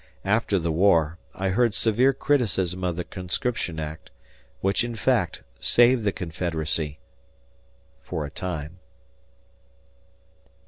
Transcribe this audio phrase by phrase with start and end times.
[0.25, 4.09] After the war I heard severe criticism of the Conscription Act
[4.59, 6.97] which, in fact, saved the Confederacy
[8.01, 8.79] for a time.